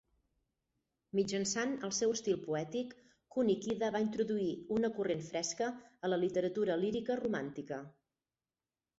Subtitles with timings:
[1.17, 2.95] Mitjançant el seu estil poètic,
[3.35, 5.67] Kunikida va introduir una corrent fresca
[6.07, 7.79] a la literatura lírica romàntica.